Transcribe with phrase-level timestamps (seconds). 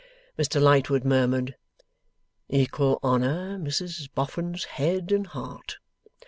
[0.35, 1.55] Mr Lightwood murmured
[2.49, 5.77] 'Equal honour Mrs Boffin's head and heart.